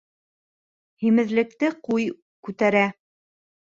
Һимеҙлекте 1.03 1.71
ҡуй 1.89 2.07
күтәрә. 2.49 2.85